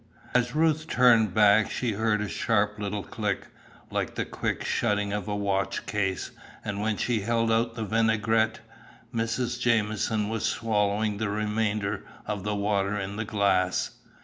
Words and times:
As 0.33 0.55
Ruth 0.55 0.87
turned 0.87 1.31
back, 1.35 1.69
she 1.69 1.91
heard 1.91 2.21
a 2.21 2.27
sharp 2.27 2.79
little 2.79 3.03
click, 3.03 3.45
like 3.91 4.15
the 4.15 4.25
quick 4.25 4.63
shutting 4.65 5.13
of 5.13 5.27
a 5.27 5.35
watch 5.35 5.85
case, 5.85 6.31
and 6.65 6.81
when 6.81 6.97
she 6.97 7.19
held 7.21 7.51
out 7.51 7.75
the 7.75 7.83
vinaigrette, 7.85 8.61
Mrs. 9.13 9.59
Jamieson 9.59 10.27
was 10.27 10.43
swallowing 10.43 11.17
the 11.19 11.29
remainder 11.29 12.03
of 12.25 12.41
the 12.41 12.55
water 12.55 12.97
in 12.97 13.15
the 13.15 13.25
glass. 13.25 13.91